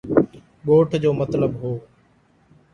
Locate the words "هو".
1.61-1.71